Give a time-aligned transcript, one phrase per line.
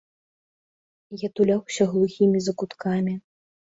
[1.25, 3.13] Я туляўся глухімі закуткамі.